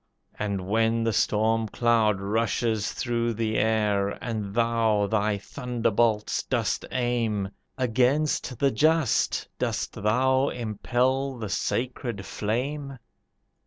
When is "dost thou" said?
9.59-10.49